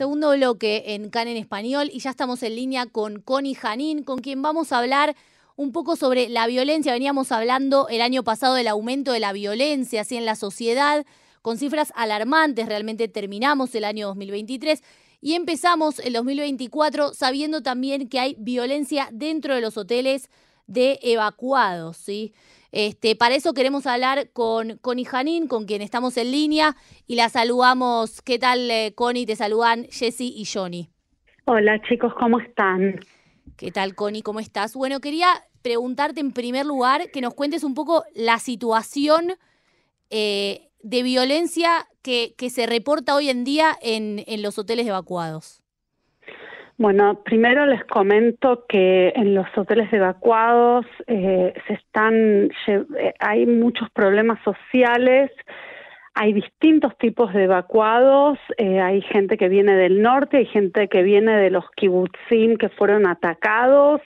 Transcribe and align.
segundo 0.00 0.30
bloque 0.30 0.94
en 0.94 1.10
CAN 1.10 1.28
en 1.28 1.36
español 1.36 1.90
y 1.92 1.98
ya 1.98 2.08
estamos 2.08 2.42
en 2.42 2.56
línea 2.56 2.86
con 2.86 3.20
Connie 3.20 3.54
Janín, 3.54 4.02
con 4.02 4.20
quien 4.20 4.40
vamos 4.40 4.72
a 4.72 4.78
hablar 4.78 5.14
un 5.56 5.72
poco 5.72 5.94
sobre 5.94 6.30
la 6.30 6.46
violencia. 6.46 6.94
Veníamos 6.94 7.32
hablando 7.32 7.86
el 7.90 8.00
año 8.00 8.24
pasado 8.24 8.54
del 8.54 8.68
aumento 8.68 9.12
de 9.12 9.20
la 9.20 9.34
violencia 9.34 10.00
así 10.00 10.16
en 10.16 10.24
la 10.24 10.36
sociedad, 10.36 11.04
con 11.42 11.58
cifras 11.58 11.92
alarmantes. 11.94 12.64
Realmente 12.64 13.08
terminamos 13.08 13.74
el 13.74 13.84
año 13.84 14.06
2023 14.06 14.82
y 15.20 15.34
empezamos 15.34 15.98
el 15.98 16.14
2024 16.14 17.12
sabiendo 17.12 17.62
también 17.62 18.08
que 18.08 18.20
hay 18.20 18.36
violencia 18.38 19.10
dentro 19.12 19.54
de 19.54 19.60
los 19.60 19.76
hoteles 19.76 20.30
de 20.66 20.98
evacuados, 21.02 21.98
¿sí? 21.98 22.32
Este, 22.72 23.16
para 23.16 23.34
eso 23.34 23.52
queremos 23.52 23.86
hablar 23.86 24.30
con 24.32 24.78
Connie 24.78 25.04
Janín, 25.04 25.48
con 25.48 25.64
quien 25.64 25.82
estamos 25.82 26.16
en 26.16 26.30
línea, 26.30 26.76
y 27.06 27.16
la 27.16 27.28
saludamos. 27.28 28.22
¿Qué 28.22 28.38
tal, 28.38 28.70
eh, 28.70 28.92
Connie? 28.94 29.26
Te 29.26 29.36
saludan 29.36 29.86
Jessy 29.90 30.32
y 30.36 30.44
Johnny. 30.44 30.88
Hola, 31.46 31.80
chicos, 31.88 32.12
¿cómo 32.18 32.38
están? 32.38 33.00
¿Qué 33.56 33.72
tal, 33.72 33.94
Connie? 33.94 34.22
¿Cómo 34.22 34.40
estás? 34.40 34.74
Bueno, 34.74 35.00
quería 35.00 35.28
preguntarte 35.62 36.20
en 36.20 36.32
primer 36.32 36.64
lugar 36.64 37.10
que 37.10 37.20
nos 37.20 37.34
cuentes 37.34 37.64
un 37.64 37.74
poco 37.74 38.04
la 38.14 38.38
situación 38.38 39.34
eh, 40.10 40.68
de 40.82 41.02
violencia 41.02 41.86
que, 42.02 42.34
que, 42.38 42.50
se 42.50 42.66
reporta 42.66 43.14
hoy 43.14 43.28
en 43.28 43.44
día 43.44 43.76
en, 43.82 44.24
en 44.26 44.42
los 44.42 44.58
hoteles 44.58 44.86
evacuados. 44.86 45.62
Bueno, 46.80 47.22
primero 47.24 47.66
les 47.66 47.84
comento 47.84 48.64
que 48.66 49.12
en 49.14 49.34
los 49.34 49.46
hoteles 49.54 49.92
evacuados 49.92 50.86
eh, 51.06 51.52
se 51.66 51.74
están, 51.74 52.48
eh, 52.68 53.12
hay 53.18 53.44
muchos 53.44 53.90
problemas 53.90 54.38
sociales, 54.42 55.30
hay 56.14 56.32
distintos 56.32 56.96
tipos 56.96 57.34
de 57.34 57.44
evacuados, 57.44 58.38
eh, 58.56 58.80
hay 58.80 59.02
gente 59.02 59.36
que 59.36 59.50
viene 59.50 59.76
del 59.76 60.00
norte, 60.00 60.38
hay 60.38 60.46
gente 60.46 60.88
que 60.88 61.02
viene 61.02 61.36
de 61.36 61.50
los 61.50 61.70
kibutzim 61.76 62.56
que 62.56 62.70
fueron 62.70 63.06
atacados, 63.06 64.00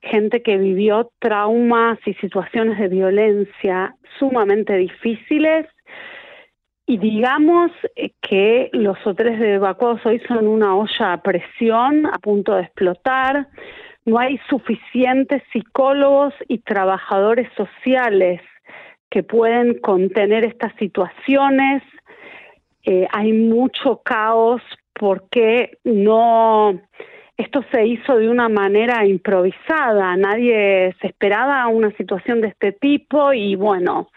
gente 0.00 0.42
que 0.42 0.58
vivió 0.58 1.10
traumas 1.18 1.98
y 2.06 2.14
situaciones 2.14 2.78
de 2.78 2.86
violencia 2.86 3.96
sumamente 4.20 4.76
difíciles 4.76 5.66
y 6.86 6.98
digamos 6.98 7.72
eh, 7.96 8.12
que 8.20 8.70
los 8.72 8.96
hoteles 9.04 9.40
de 9.40 9.54
evacuados 9.54 10.06
hoy 10.06 10.20
son 10.28 10.46
una 10.46 10.76
olla 10.76 11.14
a 11.14 11.22
presión 11.22 12.06
a 12.06 12.18
punto 12.18 12.54
de 12.54 12.62
explotar. 12.62 13.48
No 14.04 14.20
hay 14.20 14.38
suficientes 14.48 15.42
psicólogos 15.52 16.32
y 16.46 16.58
trabajadores 16.58 17.48
sociales 17.56 18.40
que 19.10 19.24
pueden 19.24 19.80
contener 19.80 20.44
estas 20.44 20.72
situaciones. 20.76 21.82
Eh, 22.84 23.08
hay 23.12 23.32
mucho 23.32 24.00
caos 24.04 24.62
porque 24.92 25.78
no 25.82 26.80
esto 27.36 27.62
se 27.70 27.86
hizo 27.86 28.16
de 28.16 28.30
una 28.30 28.48
manera 28.48 29.04
improvisada, 29.04 30.16
nadie 30.16 30.94
se 31.00 31.08
esperaba 31.08 31.66
una 31.68 31.90
situación 31.92 32.40
de 32.40 32.48
este 32.48 32.72
tipo 32.72 33.34
y 33.34 33.56
bueno, 33.56 34.08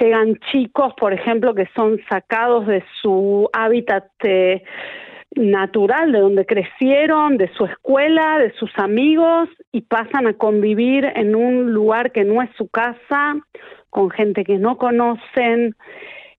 llegan 0.00 0.36
chicos, 0.50 0.94
por 0.98 1.12
ejemplo, 1.12 1.54
que 1.54 1.68
son 1.76 2.00
sacados 2.08 2.66
de 2.66 2.82
su 3.02 3.50
hábitat 3.52 4.06
eh, 4.22 4.62
natural, 5.36 6.12
de 6.12 6.20
donde 6.20 6.46
crecieron, 6.46 7.36
de 7.36 7.52
su 7.54 7.66
escuela, 7.66 8.38
de 8.38 8.52
sus 8.54 8.70
amigos 8.76 9.50
y 9.70 9.82
pasan 9.82 10.26
a 10.26 10.32
convivir 10.34 11.04
en 11.16 11.34
un 11.34 11.72
lugar 11.72 12.12
que 12.12 12.24
no 12.24 12.40
es 12.40 12.48
su 12.56 12.68
casa, 12.68 13.36
con 13.90 14.10
gente 14.10 14.42
que 14.42 14.56
no 14.56 14.78
conocen, 14.78 15.76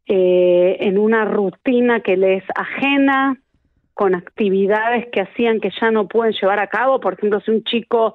eh, 0.08 0.78
en 0.82 0.98
una 0.98 1.26
rutina 1.26 2.00
que 2.00 2.16
les 2.16 2.44
ajena 2.56 3.38
con 3.96 4.14
actividades 4.14 5.08
que 5.12 5.22
hacían 5.22 5.60
que 5.62 5.72
ya 5.82 5.90
no 5.90 6.08
pueden 6.08 6.34
llevar 6.34 6.60
a 6.60 6.68
cabo. 6.68 7.00
Por 7.00 7.14
ejemplo, 7.14 7.40
si 7.40 7.50
un 7.50 7.64
chico 7.64 8.14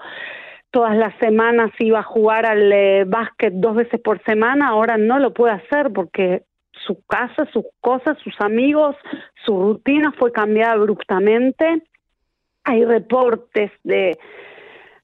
todas 0.71 0.97
las 0.97 1.19
semanas 1.19 1.71
iba 1.79 2.01
a 2.01 2.05
jugar 2.05 2.47
al 2.47 2.71
eh, 2.71 3.05
básquet 3.07 3.55
dos 3.55 3.75
veces 3.75 3.99
por 4.01 4.23
semana, 4.23 4.69
ahora 4.69 4.99
no 4.99 5.19
lo 5.19 5.33
puede 5.33 5.55
hacer 5.55 5.91
porque 5.93 6.45
su 6.87 7.03
casa, 7.07 7.49
sus 7.53 7.65
cosas, 7.81 8.19
sus 8.23 8.39
amigos, 8.41 8.95
su 9.45 9.59
rutina 9.59 10.13
fue 10.19 10.33
cambiada 10.33 10.75
abruptamente. 10.75 11.83
Hay 12.65 12.85
reportes 12.85 13.73
de, 13.83 14.19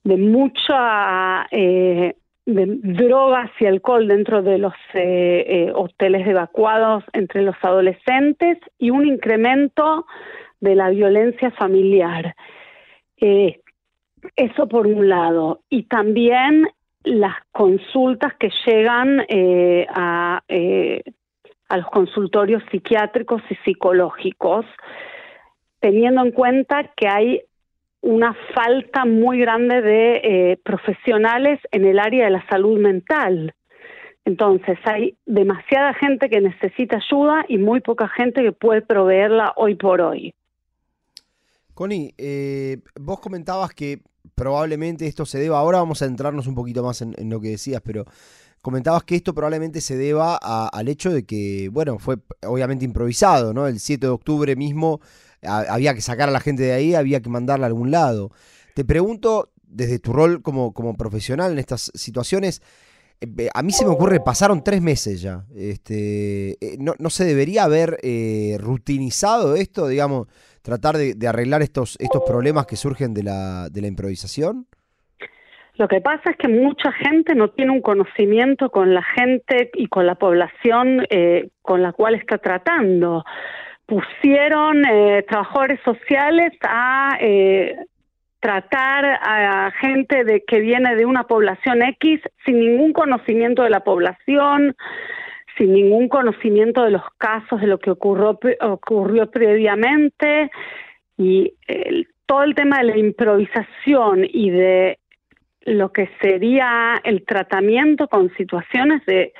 de 0.05 0.17
mucha 0.19 1.47
eh, 1.51 2.17
de 2.45 2.67
drogas 2.67 3.51
y 3.59 3.67
alcohol 3.67 4.07
dentro 4.07 4.43
de 4.43 4.59
los 4.59 4.75
eh, 4.93 5.73
hoteles 5.75 6.27
evacuados 6.29 7.03
entre 7.15 7.43
los 7.43 7.57
adolescentes 7.63 8.59
y 8.79 8.91
un 8.91 9.07
incremento 9.07 10.07
de 10.67 10.75
la 10.75 10.91
violencia 10.91 11.51
familiar. 11.53 12.35
Eh, 13.19 13.61
eso 14.35 14.67
por 14.67 14.87
un 14.87 15.09
lado. 15.09 15.61
Y 15.71 15.85
también 15.85 16.69
las 17.05 17.37
consultas 17.53 18.35
que 18.35 18.51
llegan 18.67 19.25
eh, 19.29 19.87
eh, 20.49 21.03
a 21.69 21.77
los 21.77 21.87
consultorios 21.87 22.63
psiquiátricos 22.71 23.43
y 23.49 23.55
psicológicos, 23.65 24.67
teniendo 25.79 26.25
en 26.25 26.33
cuenta 26.33 26.91
que 26.97 27.07
hay 27.09 27.43
una 28.01 28.35
falta 28.55 29.05
muy 29.05 29.39
grande 29.39 29.83
de 29.83 30.61
profesionales 30.65 31.61
en 31.71 31.85
el 31.85 31.99
área 31.99 32.25
de 32.25 32.31
la 32.31 32.47
salud 32.49 32.79
mental. 32.79 33.55
Entonces, 34.25 34.79
hay 34.85 35.17
demasiada 35.25 35.95
gente 35.95 36.29
que 36.29 36.41
necesita 36.41 36.97
ayuda 36.97 37.45
y 37.49 37.59
muy 37.59 37.81
poca 37.81 38.09
gente 38.09 38.43
que 38.43 38.53
puede 38.53 38.83
proveerla 38.83 39.53
hoy 39.57 39.77
por 39.77 40.01
hoy. 40.01 40.36
Connie, 41.77 42.15
eh, 42.17 42.79
vos 42.99 43.21
comentabas 43.21 43.75
que 43.75 44.01
probablemente 44.35 45.07
esto 45.07 45.27
se 45.27 45.39
deba, 45.39 45.59
ahora 45.59 45.77
vamos 45.77 46.01
a 46.01 46.07
entrarnos 46.07 46.47
un 46.47 46.55
poquito 46.55 46.83
más 46.83 47.03
en, 47.03 47.15
lo 47.29 47.39
que 47.39 47.51
decías, 47.51 47.83
pero 47.85 48.07
comentabas 48.63 49.05
que 49.05 49.15
esto 49.15 49.35
probablemente 49.35 49.83
se 49.83 49.95
deba 49.95 50.37
al 50.37 50.89
hecho 50.89 51.13
de 51.13 51.27
que, 51.27 51.69
bueno, 51.71 51.99
fue 51.99 52.17
obviamente 52.47 52.87
improvisado, 52.87 53.53
¿no? 53.53 53.67
El 53.67 53.79
7 53.79 54.07
de 54.07 54.11
octubre 54.11 54.57
mismo 54.57 55.03
había 55.43 55.93
que 55.93 56.01
sacar 56.01 56.31
a 56.31 56.33
la 56.33 56.41
gente 56.41 56.63
de 56.63 56.73
ahí, 56.73 56.95
había 56.95 57.21
que 57.21 57.29
mandarla 57.29 57.67
a 57.67 57.69
algún 57.69 57.91
lado. 57.91 58.31
Te 58.75 58.87
pregunto, 58.87 59.53
desde 59.63 59.99
tu 59.99 60.15
rol 60.15 60.41
como, 60.41 60.73
como 60.73 60.97
profesional 60.97 61.53
en 61.53 61.59
estas 61.59 61.93
situaciones, 61.95 62.63
eh, 63.21 63.51
a 63.53 63.63
mí 63.63 63.73
se 63.73 63.85
me 63.85 63.91
ocurre, 63.91 64.21
pasaron 64.21 64.65
tres 64.65 64.81
meses 64.81 65.21
ya. 65.21 65.45
Este, 65.55 66.57
eh, 66.59 66.79
no, 66.79 66.95
no, 66.99 67.11
se 67.11 67.27
debería 67.27 67.65
haber 67.65 67.99
rutinizado 68.59 69.57
esto, 69.57 69.89
digamos, 69.89 70.29
tratar 70.67 70.97
de, 70.97 71.29
arreglar 71.29 71.63
estos, 71.63 71.97
estos 72.01 72.23
problemas 72.27 72.67
que 72.67 72.75
surgen 72.75 73.15
de 73.15 73.23
la, 73.23 73.69
de 73.71 73.81
la 73.81 73.87
improvisación? 73.87 74.67
Lo 75.75 75.87
que 75.87 76.01
pasa 76.01 76.31
es 76.31 76.37
que 76.37 76.49
mucha 76.49 76.91
gente 76.91 77.37
no 77.37 77.51
tiene 77.51 77.71
un 77.71 77.83
conocimiento 77.83 78.71
con 78.71 78.93
la 78.93 79.03
gente 79.03 79.71
y 79.75 79.87
con 79.87 80.07
la 80.07 80.17
población 80.17 81.07
eh, 81.09 81.51
con 81.63 81.83
la 81.83 81.93
cual 81.93 82.17
está 82.17 82.39
tratando. 82.39 83.25
Pusieron 83.87 84.85
eh, 84.85 85.25
trabajadores 85.29 85.79
sociales 85.85 86.53
a 86.63 87.17
eh, 87.21 87.77
tratar 88.41 89.05
a 89.23 89.71
gente 89.81 90.25
de 90.25 90.43
que 90.45 90.59
viene 90.59 90.97
de 90.97 91.05
una 91.05 91.25
población 91.25 91.83
X 91.83 92.21
sin 92.45 92.59
ningún 92.59 92.93
conocimiento 92.93 93.63
de 93.63 93.71
la 93.71 93.81
población, 93.81 94.75
sin 95.57 95.73
ningún 95.73 96.09
conocimiento 96.09 96.85
de 96.85 96.91
los 96.91 97.03
casos, 97.19 97.61
de 97.61 97.67
lo 97.67 97.79
que 97.79 97.91
ocurrió, 97.91 98.39
ocurrió 98.61 99.31
previamente 99.31 100.51
y 101.17 101.55
todo 102.27 102.43
el 102.43 102.55
tema 102.55 102.79
de 102.79 102.85
la 102.85 102.99
improvisación 102.99 104.27
y 104.29 104.51
de 104.51 104.99
lo 105.63 105.93
que 105.93 106.09
sería 106.21 107.01
el 107.05 107.25
tratamiento 107.25 108.09
con 108.09 108.33
situaciones 108.37 109.05
de 109.07 109.33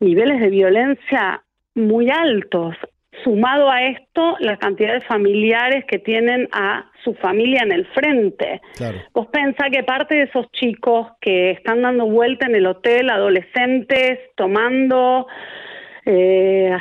niveles 0.00 0.40
de 0.40 0.50
violencia 0.50 1.42
muy 1.74 2.10
altos. 2.10 2.76
Sumado 3.22 3.70
a 3.70 3.82
esto, 3.84 4.36
la 4.40 4.56
cantidad 4.56 4.94
de 4.94 5.00
familiares 5.02 5.84
que 5.86 5.98
tienen 5.98 6.48
a 6.52 6.90
su 7.04 7.14
familia 7.14 7.60
en 7.62 7.72
el 7.72 7.86
frente. 7.86 8.60
Vos 9.12 9.28
pensás 9.28 9.70
que 9.70 9.84
parte 9.84 10.16
de 10.16 10.22
esos 10.22 10.50
chicos 10.52 11.08
que 11.20 11.52
están 11.52 11.82
dando 11.82 12.06
vuelta 12.06 12.46
en 12.46 12.56
el 12.56 12.66
hotel, 12.66 13.10
adolescentes, 13.10 14.18
tomando, 14.36 15.26
eh, 16.06 16.76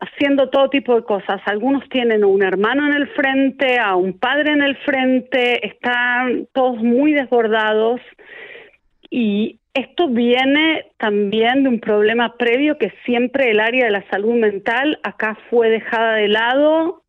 haciendo 0.00 0.48
todo 0.48 0.70
tipo 0.70 0.96
de 0.96 1.04
cosas. 1.04 1.40
Algunos 1.44 1.88
tienen 1.88 2.24
un 2.24 2.42
hermano 2.42 2.86
en 2.86 2.94
el 2.94 3.08
frente, 3.08 3.78
a 3.78 3.94
un 3.94 4.18
padre 4.18 4.52
en 4.52 4.62
el 4.62 4.76
frente, 4.78 5.66
están 5.66 6.48
todos 6.52 6.78
muy 6.78 7.12
desbordados 7.12 8.00
y 9.10 9.59
esto 9.74 10.08
viene 10.08 10.86
también 10.98 11.62
de 11.62 11.68
un 11.68 11.80
problema 11.80 12.36
previo 12.36 12.76
que 12.76 12.92
siempre 13.04 13.50
el 13.50 13.60
área 13.60 13.84
de 13.84 13.92
la 13.92 14.08
salud 14.10 14.34
mental 14.34 14.98
acá 15.02 15.38
fue 15.48 15.70
dejada 15.70 16.14
de 16.14 16.28
lado 16.28 17.02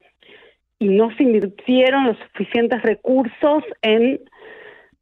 y 0.77 0.89
no 0.89 1.15
se 1.15 1.23
invirtieron 1.23 2.05
los 2.05 2.17
suficientes 2.17 2.81
recursos 2.83 3.63
en 3.81 4.19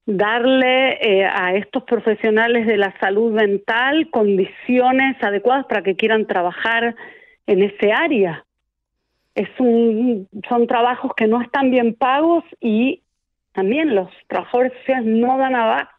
darle 0.06 0.94
eh, 1.02 1.26
a 1.26 1.54
estos 1.54 1.84
profesionales 1.84 2.66
de 2.66 2.78
la 2.78 2.98
salud 3.00 3.32
mental 3.32 4.10
condiciones 4.10 5.22
adecuadas 5.22 5.66
para 5.68 5.84
que 5.84 5.96
quieran 5.96 6.26
trabajar 6.26 6.96
en 7.46 7.64
ese 7.64 7.92
área. 7.92 8.46
es 9.36 9.50
un, 9.60 10.28
son 10.48 10.66
trabajos 10.66 11.12
que 11.16 11.28
no 11.28 11.42
están 11.42 11.72
bien 11.72 11.94
pagos 11.94 12.44
y 12.60 13.04
también 13.54 13.96
los 13.96 14.10
trabajadores 14.28 14.74
sociales 14.80 15.06
no 15.06 15.38
dan 15.38 15.56
abasto. 15.56 15.99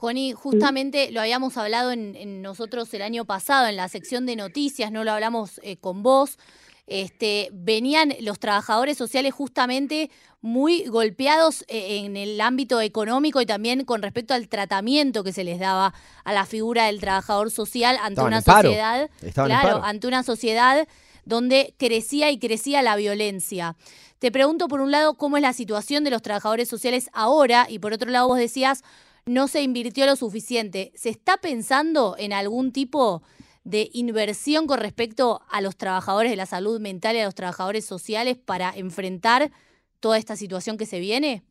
Connie, 0.00 0.32
justamente 0.32 1.12
lo 1.12 1.20
habíamos 1.20 1.58
hablado 1.58 1.92
en, 1.92 2.40
nosotros 2.40 2.92
el 2.94 3.02
año 3.02 3.26
pasado 3.26 3.66
en 3.66 3.76
la 3.76 3.86
sección 3.86 4.24
de 4.24 4.34
noticias, 4.34 4.90
no 4.90 5.04
lo 5.04 5.12
hablamos 5.12 5.60
eh, 5.62 5.76
con 5.76 6.02
vos. 6.02 6.38
Este, 6.86 7.50
venían 7.52 8.14
los 8.20 8.38
trabajadores 8.38 8.96
sociales 8.96 9.34
justamente 9.34 10.10
muy 10.40 10.86
golpeados 10.86 11.66
eh, 11.68 11.98
en 11.98 12.16
el 12.16 12.40
ámbito 12.40 12.80
económico 12.80 13.42
y 13.42 13.46
también 13.46 13.84
con 13.84 14.00
respecto 14.00 14.32
al 14.32 14.48
tratamiento 14.48 15.22
que 15.22 15.34
se 15.34 15.44
les 15.44 15.60
daba 15.60 15.92
a 16.24 16.32
la 16.32 16.46
figura 16.46 16.86
del 16.86 16.98
trabajador 16.98 17.50
social 17.50 17.98
ante 18.00 18.22
una 18.22 18.40
sociedad, 18.40 19.10
claro, 19.34 19.84
ante 19.84 20.06
una 20.06 20.22
sociedad 20.22 20.88
donde 21.26 21.74
crecía 21.76 22.30
y 22.30 22.38
crecía 22.38 22.80
la 22.80 22.96
violencia. 22.96 23.76
Te 24.18 24.32
pregunto 24.32 24.66
por 24.66 24.80
un 24.80 24.90
lado 24.90 25.12
cómo 25.14 25.36
es 25.36 25.42
la 25.42 25.52
situación 25.52 26.04
de 26.04 26.10
los 26.10 26.22
trabajadores 26.22 26.70
sociales 26.70 27.10
ahora 27.12 27.66
y 27.68 27.80
por 27.80 27.92
otro 27.92 28.10
lado 28.10 28.28
vos 28.28 28.38
decías 28.38 28.82
no 29.26 29.48
se 29.48 29.62
invirtió 29.62 30.06
lo 30.06 30.16
suficiente. 30.16 30.92
¿Se 30.94 31.08
está 31.08 31.36
pensando 31.38 32.16
en 32.18 32.32
algún 32.32 32.72
tipo 32.72 33.22
de 33.64 33.88
inversión 33.92 34.66
con 34.66 34.80
respecto 34.80 35.42
a 35.50 35.60
los 35.60 35.76
trabajadores 35.76 36.30
de 36.30 36.36
la 36.36 36.46
salud 36.46 36.80
mental 36.80 37.16
y 37.16 37.20
a 37.20 37.24
los 37.24 37.34
trabajadores 37.34 37.84
sociales 37.84 38.36
para 38.36 38.70
enfrentar 38.74 39.50
toda 40.00 40.18
esta 40.18 40.36
situación 40.36 40.78
que 40.78 40.86
se 40.86 41.00
viene? 41.00 41.42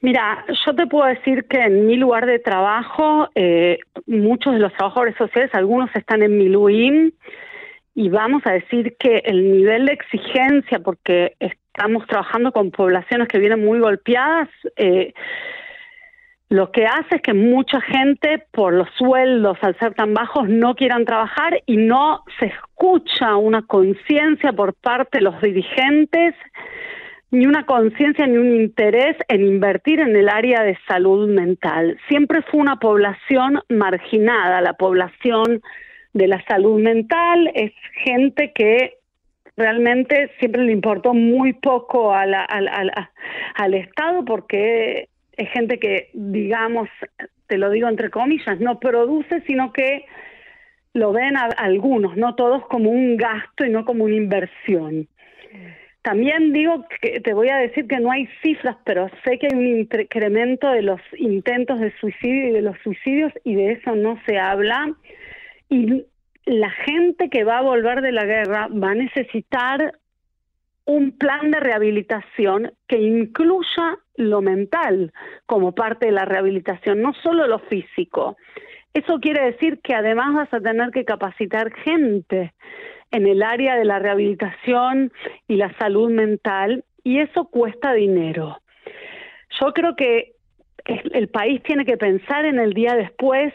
Mira, 0.00 0.44
yo 0.66 0.74
te 0.74 0.86
puedo 0.88 1.06
decir 1.06 1.44
que 1.44 1.60
en 1.60 1.86
mi 1.86 1.96
lugar 1.96 2.26
de 2.26 2.40
trabajo, 2.40 3.28
eh, 3.36 3.78
muchos 4.06 4.54
de 4.54 4.58
los 4.58 4.72
trabajadores 4.72 5.16
sociales, 5.16 5.50
algunos 5.54 5.94
están 5.94 6.22
en 6.24 6.36
mi 6.36 6.48
y 7.94 8.08
vamos 8.08 8.42
a 8.46 8.52
decir 8.52 8.96
que 8.98 9.18
el 9.24 9.52
nivel 9.52 9.86
de 9.86 9.92
exigencia, 9.92 10.80
porque 10.80 11.36
estamos 11.38 12.06
trabajando 12.06 12.50
con 12.50 12.70
poblaciones 12.70 13.28
que 13.28 13.38
vienen 13.38 13.64
muy 13.64 13.78
golpeadas, 13.78 14.48
eh, 14.76 15.12
lo 16.52 16.70
que 16.70 16.84
hace 16.84 17.16
es 17.16 17.22
que 17.22 17.32
mucha 17.32 17.80
gente, 17.80 18.44
por 18.50 18.74
los 18.74 18.88
sueldos 18.98 19.56
al 19.62 19.74
ser 19.78 19.94
tan 19.94 20.12
bajos, 20.12 20.50
no 20.50 20.74
quieran 20.74 21.06
trabajar 21.06 21.62
y 21.64 21.78
no 21.78 22.24
se 22.38 22.46
escucha 22.46 23.36
una 23.36 23.62
conciencia 23.62 24.52
por 24.52 24.74
parte 24.74 25.16
de 25.16 25.24
los 25.24 25.40
dirigentes, 25.40 26.34
ni 27.30 27.46
una 27.46 27.64
conciencia 27.64 28.26
ni 28.26 28.36
un 28.36 28.54
interés 28.54 29.16
en 29.28 29.46
invertir 29.46 30.00
en 30.00 30.14
el 30.14 30.28
área 30.28 30.62
de 30.62 30.76
salud 30.86 31.26
mental. 31.26 31.98
Siempre 32.08 32.42
fue 32.42 32.60
una 32.60 32.76
población 32.76 33.60
marginada, 33.70 34.60
la 34.60 34.74
población 34.74 35.62
de 36.12 36.28
la 36.28 36.44
salud 36.44 36.78
mental, 36.78 37.50
es 37.54 37.72
gente 38.04 38.52
que 38.54 38.98
realmente 39.56 40.30
siempre 40.38 40.64
le 40.64 40.72
importó 40.72 41.14
muy 41.14 41.54
poco 41.54 42.12
al 42.12 42.34
Estado 43.72 44.22
porque 44.26 45.08
es 45.36 45.48
gente 45.50 45.78
que, 45.78 46.10
digamos, 46.14 46.88
te 47.46 47.58
lo 47.58 47.70
digo 47.70 47.88
entre 47.88 48.10
comillas, 48.10 48.60
no 48.60 48.78
produce, 48.80 49.42
sino 49.46 49.72
que 49.72 50.04
lo 50.94 51.12
ven 51.12 51.36
a, 51.36 51.44
algunos, 51.56 52.16
no 52.16 52.34
todos 52.34 52.66
como 52.66 52.90
un 52.90 53.16
gasto 53.16 53.64
y 53.64 53.70
no 53.70 53.84
como 53.84 54.04
una 54.04 54.14
inversión. 54.14 55.08
También 56.02 56.52
digo 56.52 56.84
que 57.00 57.20
te 57.20 57.32
voy 57.32 57.48
a 57.48 57.58
decir 57.58 57.86
que 57.86 58.00
no 58.00 58.10
hay 58.10 58.28
cifras, 58.42 58.76
pero 58.84 59.08
sé 59.24 59.38
que 59.38 59.46
hay 59.46 59.56
un 59.56 59.66
incremento 59.66 60.68
de 60.70 60.82
los 60.82 61.00
intentos 61.16 61.78
de 61.78 61.92
suicidio 61.98 62.48
y 62.48 62.52
de 62.52 62.62
los 62.62 62.76
suicidios 62.82 63.32
y 63.44 63.54
de 63.54 63.72
eso 63.72 63.94
no 63.94 64.20
se 64.26 64.38
habla. 64.38 64.94
Y 65.68 66.04
la 66.44 66.70
gente 66.70 67.30
que 67.30 67.44
va 67.44 67.58
a 67.58 67.62
volver 67.62 68.02
de 68.02 68.10
la 68.10 68.24
guerra 68.24 68.66
va 68.66 68.90
a 68.90 68.94
necesitar 68.96 69.92
un 70.84 71.16
plan 71.16 71.50
de 71.50 71.60
rehabilitación 71.60 72.72
que 72.88 72.98
incluya 72.98 73.98
lo 74.16 74.42
mental 74.42 75.12
como 75.46 75.72
parte 75.72 76.06
de 76.06 76.12
la 76.12 76.24
rehabilitación, 76.24 77.00
no 77.00 77.14
solo 77.14 77.46
lo 77.46 77.58
físico. 77.60 78.36
Eso 78.94 79.20
quiere 79.20 79.44
decir 79.44 79.80
que 79.82 79.94
además 79.94 80.34
vas 80.34 80.54
a 80.54 80.60
tener 80.60 80.90
que 80.90 81.04
capacitar 81.04 81.72
gente 81.72 82.52
en 83.10 83.26
el 83.26 83.42
área 83.42 83.76
de 83.76 83.84
la 83.84 83.98
rehabilitación 83.98 85.12
y 85.48 85.56
la 85.56 85.72
salud 85.78 86.10
mental 86.10 86.84
y 87.04 87.20
eso 87.20 87.44
cuesta 87.46 87.92
dinero. 87.92 88.58
Yo 89.60 89.72
creo 89.72 89.96
que 89.96 90.32
el 90.84 91.28
país 91.28 91.62
tiene 91.62 91.84
que 91.84 91.96
pensar 91.96 92.44
en 92.44 92.58
el 92.58 92.72
día 92.72 92.94
después 92.94 93.52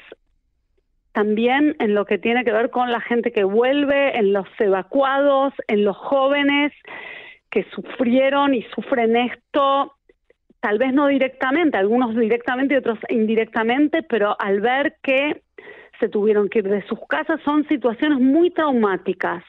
también 1.18 1.76
en 1.80 1.96
lo 1.96 2.06
que 2.06 2.20
tiene 2.20 2.46
que 2.46 2.52
ver 2.52 2.70
con 2.70 2.92
la 2.92 3.02
gente 3.02 3.32
que 3.32 3.44
vuelve, 3.44 4.16
en 4.20 4.34
los 4.34 4.46
evacuados, 4.60 5.52
en 5.68 5.84
los 5.84 5.98
jóvenes 5.98 6.72
que 7.50 7.64
sufrieron 7.76 8.54
y 8.54 8.64
sufren 8.76 9.16
esto, 9.16 9.96
tal 10.60 10.78
vez 10.78 10.94
no 10.94 11.08
directamente, 11.08 11.78
algunos 11.78 12.16
directamente 12.16 12.74
y 12.74 12.78
otros 12.78 13.00
indirectamente, 13.10 14.04
pero 14.04 14.36
al 14.40 14.62
ver 14.62 14.98
que 15.02 15.42
se 16.00 16.10
tuvieron 16.10 16.50
que 16.50 16.60
ir 16.60 16.70
de 16.70 16.86
sus 16.88 17.00
casas, 17.08 17.40
son 17.44 17.68
situaciones 17.68 18.20
muy 18.20 18.52
traumáticas. 18.52 19.44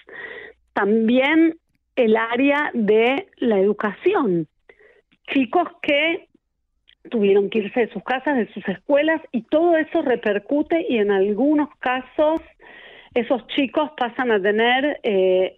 También 0.73 1.57
el 1.97 2.17
área 2.17 2.71
de 2.75 3.29
la 3.37 3.59
educación. 3.59 4.47
Chicos 5.33 5.69
que 5.83 6.29
tuvieron 7.11 7.51
que 7.51 7.59
irse 7.59 7.81
de 7.81 7.93
sus 7.93 8.03
casas, 8.05 8.37
de 8.37 8.53
sus 8.53 8.67
escuelas 8.69 9.21
y 9.33 9.43
todo 9.43 9.77
eso 9.77 10.03
repercute 10.03 10.87
y 10.89 10.99
en 10.99 11.11
algunos 11.11 11.69
casos 11.79 12.41
esos 13.15 13.47
chicos 13.49 13.91
pasan 13.97 14.31
a 14.31 14.41
tener 14.41 15.01
eh, 15.03 15.57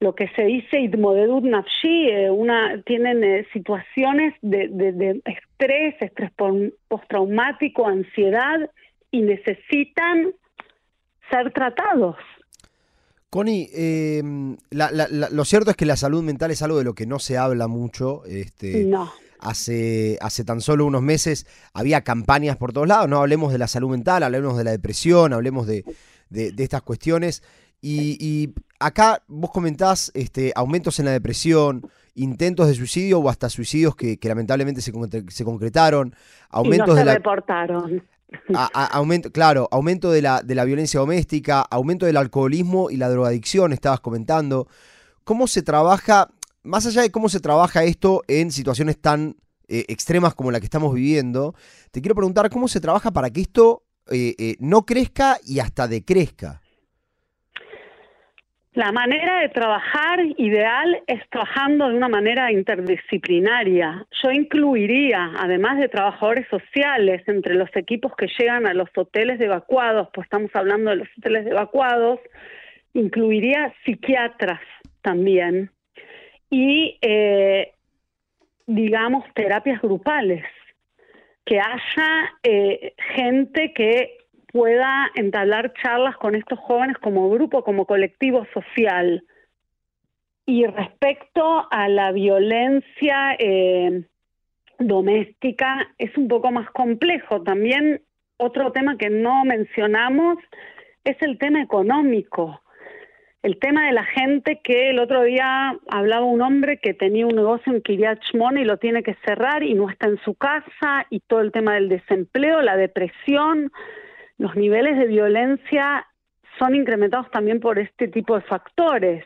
lo 0.00 0.14
que 0.14 0.28
se 0.28 0.42
dice 0.44 0.80
idmodedut 0.80 1.44
nafshi, 1.44 2.10
eh, 2.10 2.30
una, 2.30 2.80
tienen 2.82 3.24
eh, 3.24 3.46
situaciones 3.52 4.34
de, 4.42 4.68
de, 4.68 5.20
estrés, 5.24 5.94
estrés 6.00 6.30
postraumático, 6.88 7.86
ansiedad 7.86 8.70
y 9.10 9.22
necesitan 9.22 10.32
ser 11.30 11.52
tratados. 11.52 12.16
Connie, 13.30 13.68
lo 14.70 15.44
cierto 15.44 15.70
es 15.70 15.76
que 15.76 15.84
la 15.84 15.96
salud 15.96 16.22
mental 16.22 16.50
es 16.50 16.62
algo 16.62 16.78
de 16.78 16.84
lo 16.84 16.94
que 16.94 17.06
no 17.06 17.18
se 17.18 17.36
habla 17.36 17.68
mucho. 17.68 18.24
Este, 18.24 18.84
no 18.84 19.10
hace, 19.38 20.18
hace 20.20 20.44
tan 20.44 20.60
solo 20.60 20.86
unos 20.86 21.02
meses 21.02 21.46
había 21.72 22.02
campañas 22.02 22.56
por 22.56 22.72
todos 22.72 22.88
lados, 22.88 23.08
no 23.08 23.18
hablemos 23.18 23.52
de 23.52 23.58
la 23.58 23.68
salud 23.68 23.90
mental, 23.90 24.22
hablemos 24.22 24.56
de 24.56 24.64
la 24.64 24.70
depresión, 24.70 25.32
hablemos 25.32 25.66
de, 25.66 25.84
estas 26.30 26.82
cuestiones. 26.82 27.42
Y, 27.80 28.54
acá 28.78 29.22
vos 29.26 29.50
comentás 29.50 30.10
este, 30.14 30.52
aumentos 30.54 30.98
en 30.98 31.06
la 31.06 31.12
depresión, 31.12 31.88
intentos 32.14 32.66
de 32.68 32.74
suicidio 32.74 33.18
o 33.18 33.28
hasta 33.28 33.48
suicidios 33.48 33.94
que, 33.96 34.18
lamentablemente 34.22 34.80
se, 34.80 34.92
se, 35.28 35.44
concretaron, 35.44 36.14
aumentos 36.50 36.94
se 36.94 37.00
de 37.00 37.04
la... 37.04 37.14
reportaron. 37.14 38.02
aumento, 38.74 39.30
claro, 39.30 39.68
aumento 39.70 40.10
de 40.10 40.22
la, 40.22 40.42
de 40.42 40.54
la 40.54 40.64
violencia 40.64 41.00
doméstica, 41.00 41.60
aumento 41.62 42.06
del 42.06 42.16
alcoholismo 42.16 42.90
y 42.90 42.96
la 42.96 43.08
drogadicción, 43.08 43.72
estabas 43.72 44.00
comentando. 44.00 44.68
¿Cómo 45.24 45.46
se 45.46 45.62
trabaja 45.62 46.28
más 46.62 46.86
allá 46.86 47.02
de 47.02 47.10
cómo 47.10 47.28
se 47.28 47.40
trabaja 47.40 47.84
esto 47.84 48.22
en 48.28 48.52
situaciones 48.52 49.00
tan 49.00 49.36
eh, 49.68 49.84
extremas 49.88 50.34
como 50.34 50.50
la 50.50 50.60
que 50.60 50.66
estamos 50.66 50.94
viviendo, 50.94 51.54
te 51.90 52.00
quiero 52.00 52.14
preguntar 52.14 52.48
cómo 52.50 52.68
se 52.68 52.80
trabaja 52.80 53.10
para 53.10 53.30
que 53.30 53.42
esto 53.42 53.84
eh, 54.10 54.34
eh, 54.38 54.56
no 54.60 54.86
crezca 54.86 55.38
y 55.44 55.58
hasta 55.58 55.86
decrezca. 55.86 56.62
La 58.78 58.92
manera 58.92 59.40
de 59.40 59.48
trabajar 59.48 60.20
ideal 60.36 61.02
es 61.08 61.28
trabajando 61.30 61.88
de 61.88 61.96
una 61.96 62.08
manera 62.08 62.52
interdisciplinaria. 62.52 64.06
Yo 64.22 64.30
incluiría, 64.30 65.32
además 65.36 65.78
de 65.78 65.88
trabajadores 65.88 66.46
sociales, 66.46 67.24
entre 67.26 67.56
los 67.56 67.74
equipos 67.74 68.14
que 68.14 68.28
llegan 68.38 68.68
a 68.68 68.74
los 68.74 68.88
hoteles 68.96 69.40
de 69.40 69.46
evacuados, 69.46 70.10
pues 70.14 70.26
estamos 70.26 70.52
hablando 70.54 70.90
de 70.90 70.96
los 70.98 71.08
hoteles 71.18 71.44
de 71.44 71.50
evacuados, 71.50 72.20
incluiría 72.94 73.74
psiquiatras 73.84 74.60
también, 75.02 75.72
y, 76.48 76.98
eh, 77.02 77.72
digamos, 78.68 79.24
terapias 79.34 79.82
grupales, 79.82 80.44
que 81.44 81.58
haya 81.58 82.30
eh, 82.44 82.94
gente 83.16 83.72
que 83.72 84.17
pueda 84.52 85.10
entablar 85.14 85.72
charlas 85.82 86.16
con 86.16 86.34
estos 86.34 86.58
jóvenes 86.58 86.96
como 86.98 87.30
grupo, 87.30 87.62
como 87.62 87.86
colectivo 87.86 88.46
social. 88.52 89.24
Y 90.46 90.66
respecto 90.66 91.66
a 91.70 91.88
la 91.88 92.12
violencia 92.12 93.36
eh, 93.38 94.04
doméstica, 94.78 95.88
es 95.98 96.16
un 96.16 96.28
poco 96.28 96.50
más 96.50 96.70
complejo. 96.70 97.42
También 97.42 98.02
otro 98.38 98.72
tema 98.72 98.96
que 98.96 99.10
no 99.10 99.44
mencionamos 99.44 100.38
es 101.04 101.16
el 101.22 101.38
tema 101.38 101.62
económico 101.62 102.60
el 103.42 103.58
tema 103.58 103.86
de 103.86 103.92
la 103.92 104.04
gente 104.04 104.60
que 104.62 104.90
el 104.90 104.98
otro 104.98 105.22
día 105.22 105.76
hablaba 105.88 106.24
un 106.24 106.42
hombre 106.42 106.78
que 106.78 106.92
tenía 106.92 107.26
un 107.26 107.36
negocio 107.36 107.72
en 107.72 107.82
Kiryat 107.82 108.18
y 108.32 108.64
lo 108.64 108.78
tiene 108.78 109.02
que 109.02 109.16
cerrar 109.24 109.62
y 109.62 109.74
no 109.74 109.88
está 109.88 110.08
en 110.08 110.18
su 110.24 110.34
casa 110.34 111.06
y 111.08 111.20
todo 111.20 111.40
el 111.40 111.52
tema 111.52 111.74
del 111.74 111.88
desempleo, 111.88 112.62
la 112.62 112.76
depresión, 112.76 113.70
los 114.38 114.54
niveles 114.54 114.96
de 114.96 115.06
violencia 115.06 116.06
son 116.58 116.74
incrementados 116.74 117.30
también 117.30 117.60
por 117.60 117.78
este 117.78 118.08
tipo 118.08 118.36
de 118.36 118.42
factores. 118.42 119.24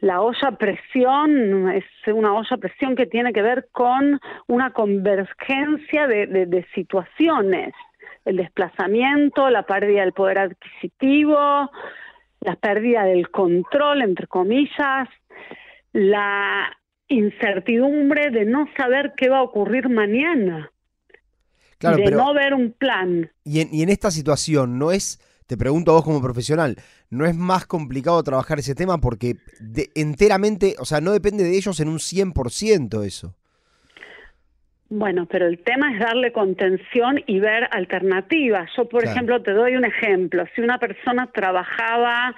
la 0.00 0.20
olla 0.20 0.52
presión 0.52 1.70
es 1.72 1.84
una 2.06 2.32
olla 2.32 2.56
presión 2.56 2.94
que 2.94 3.06
tiene 3.06 3.32
que 3.32 3.42
ver 3.42 3.68
con 3.72 4.20
una 4.46 4.70
convergencia 4.70 6.06
de, 6.06 6.66
situaciones, 6.72 7.74
el 8.24 8.36
desplazamiento, 8.36 9.50
la 9.50 9.64
pérdida 9.64 10.02
del 10.02 10.12
poder 10.12 10.38
adquisitivo, 10.38 11.70
la 12.40 12.54
pérdida 12.54 13.04
del 13.04 13.30
control, 13.30 14.02
entre 14.02 14.28
comillas, 14.28 15.08
la 15.92 16.70
incertidumbre 17.08 18.30
de 18.30 18.44
no 18.44 18.68
saber 18.76 19.14
qué 19.16 19.28
va 19.28 19.38
a 19.38 19.42
ocurrir 19.42 19.88
mañana, 19.88 20.70
de 21.80 22.10
no 22.10 22.34
ver 22.34 22.54
un 22.54 22.72
plan. 22.72 23.30
Y 23.44 23.60
en, 23.60 23.68
y 23.72 23.82
en 23.82 23.88
esta 23.88 24.10
situación 24.10 24.78
no 24.78 24.92
es 24.92 25.20
te 25.48 25.56
pregunto 25.56 25.90
a 25.90 25.94
vos 25.94 26.04
como 26.04 26.20
profesional, 26.20 26.76
¿no 27.08 27.24
es 27.24 27.34
más 27.34 27.66
complicado 27.66 28.22
trabajar 28.22 28.58
ese 28.58 28.74
tema? 28.74 28.98
Porque 28.98 29.36
enteramente, 29.94 30.74
o 30.78 30.84
sea, 30.84 31.00
no 31.00 31.10
depende 31.10 31.42
de 31.42 31.56
ellos 31.56 31.80
en 31.80 31.88
un 31.88 31.98
100% 31.98 33.02
eso. 33.06 33.34
Bueno, 34.90 35.26
pero 35.26 35.46
el 35.46 35.58
tema 35.58 35.92
es 35.92 36.00
darle 36.00 36.32
contención 36.32 37.22
y 37.26 37.40
ver 37.40 37.66
alternativas. 37.70 38.70
Yo, 38.76 38.88
por 38.90 39.04
ejemplo, 39.04 39.42
te 39.42 39.52
doy 39.52 39.74
un 39.74 39.86
ejemplo. 39.86 40.44
Si 40.54 40.60
una 40.60 40.78
persona 40.78 41.30
trabajaba 41.32 42.34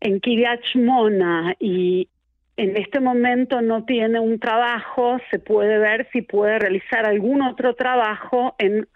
en 0.00 0.18
Kiryat 0.20 0.60
Mona 0.74 1.54
y 1.58 2.08
en 2.56 2.76
este 2.76 3.00
momento 3.00 3.62
no 3.62 3.84
tiene 3.84 4.20
un 4.20 4.38
trabajo, 4.38 5.18
se 5.30 5.38
puede 5.38 5.78
ver 5.78 6.08
si 6.12 6.22
puede 6.22 6.58
realizar 6.58 7.06
algún 7.06 7.42
otro 7.42 7.74
trabajo 7.74 8.54
en 8.58 8.86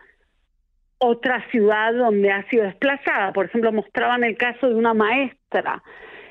otra 0.99 1.45
ciudad 1.51 1.95
donde 1.95 2.31
ha 2.31 2.49
sido 2.49 2.65
desplazada. 2.65 3.33
Por 3.33 3.47
ejemplo, 3.47 3.73
mostraban 3.73 4.25
el 4.25 4.37
caso 4.37 4.69
de 4.69 4.75
una 4.75 4.95
maestra 4.95 5.83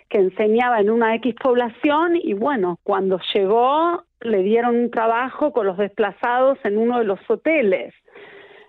que 0.09 0.19
enseñaba 0.19 0.79
en 0.79 0.89
una 0.89 1.15
X 1.15 1.35
población 1.41 2.15
y 2.15 2.33
bueno, 2.33 2.79
cuando 2.83 3.19
llegó 3.33 4.03
le 4.21 4.43
dieron 4.43 4.75
un 4.75 4.91
trabajo 4.91 5.51
con 5.51 5.67
los 5.67 5.77
desplazados 5.77 6.57
en 6.63 6.77
uno 6.77 6.99
de 6.99 7.05
los 7.05 7.19
hoteles. 7.27 7.93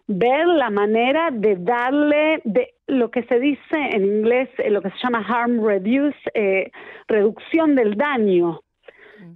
Ver 0.06 0.46
la 0.46 0.70
manera 0.70 1.30
de 1.32 1.56
darle 1.56 2.40
de 2.44 2.75
lo 2.86 3.10
que 3.10 3.24
se 3.24 3.40
dice 3.40 3.76
en 3.92 4.04
inglés, 4.04 4.48
eh, 4.58 4.70
lo 4.70 4.80
que 4.82 4.90
se 4.90 4.98
llama 5.02 5.24
harm 5.26 5.64
reduce, 5.64 6.18
eh, 6.34 6.70
reducción 7.08 7.74
del 7.74 7.96
daño 7.96 8.60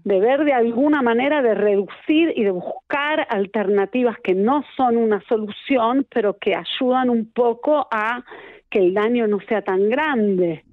de 0.04 0.20
ver 0.20 0.44
de 0.44 0.52
alguna 0.52 1.02
manera 1.02 1.42
de 1.42 1.54
reducir 1.54 2.32
y 2.36 2.44
de 2.44 2.50
buscar 2.50 3.26
alternativas 3.28 4.16
que 4.22 4.34
no 4.34 4.64
son 4.76 4.96
una 4.96 5.20
solución, 5.22 6.06
pero 6.12 6.38
que 6.38 6.54
ayudan 6.54 7.10
un 7.10 7.30
poco 7.32 7.86
a 7.90 8.24
que 8.68 8.78
el 8.78 8.94
daño 8.94 9.26
no 9.26 9.40
sea 9.40 9.62
tan 9.62 9.88
grande. 9.88 10.64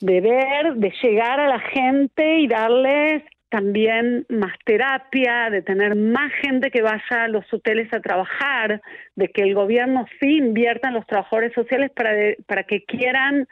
De 0.00 0.20
ver, 0.20 0.74
de 0.76 0.92
llegar 1.02 1.40
a 1.40 1.48
la 1.48 1.60
gente 1.60 2.38
y 2.40 2.46
darles 2.46 3.22
también 3.50 4.24
más 4.28 4.54
terapia, 4.64 5.50
de 5.50 5.60
tener 5.60 5.96
más 5.96 6.32
gente 6.40 6.70
que 6.70 6.82
vaya 6.82 7.24
a 7.24 7.28
los 7.28 7.44
hoteles 7.52 7.92
a 7.92 8.00
trabajar, 8.00 8.80
de 9.16 9.28
que 9.28 9.42
el 9.42 9.54
gobierno 9.54 10.06
sí 10.20 10.38
invierta 10.38 10.88
en 10.88 10.94
los 10.94 11.06
trabajadores 11.06 11.52
sociales 11.52 11.90
para, 11.94 12.12
para 12.46 12.64
que 12.64 12.84
quieran 12.84 13.46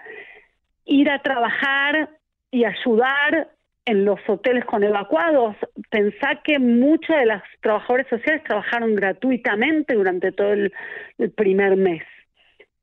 ir 0.84 1.10
a 1.10 1.20
trabajar 1.20 2.10
y 2.50 2.64
ayudar 2.64 3.50
en 3.84 4.04
los 4.04 4.20
hoteles 4.28 4.64
con 4.66 4.84
evacuados, 4.84 5.56
pensá 5.90 6.40
que 6.44 6.58
muchos 6.58 7.16
de 7.16 7.26
los 7.26 7.42
trabajadores 7.60 8.06
sociales 8.08 8.44
trabajaron 8.44 8.94
gratuitamente 8.94 9.94
durante 9.94 10.30
todo 10.30 10.52
el, 10.52 10.72
primer 11.36 11.76
mes. 11.76 12.02